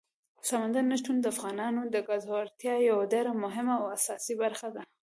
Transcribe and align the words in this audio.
سمندر 0.49 0.83
نه 0.91 0.95
شتون 1.01 1.15
د 1.19 1.25
افغانانو 1.33 1.81
د 1.87 1.95
ګټورتیا 2.09 2.75
یوه 2.89 3.03
ډېره 3.13 3.31
مهمه 3.43 3.75
او 3.81 3.85
اساسي 3.97 4.33
برخه 4.43 4.67
ده. 4.75 4.81